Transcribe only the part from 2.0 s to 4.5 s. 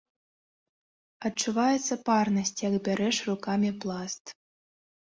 парнасць, як бярэш рукамі пласт.